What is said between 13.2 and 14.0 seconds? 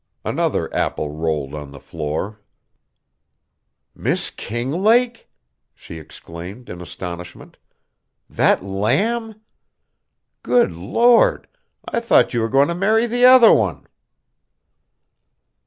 other one!"